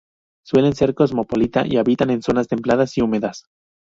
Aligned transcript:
Suelen 0.43 0.73
ser 0.73 0.95
cosmopolita 0.95 1.63
y 1.67 1.77
habitan 1.77 2.09
en 2.09 2.23
zonas 2.23 2.47
templadas 2.47 2.97
y 2.97 3.01
húmedas. 3.03 3.45